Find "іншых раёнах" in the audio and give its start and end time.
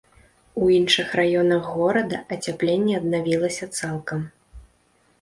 0.77-1.69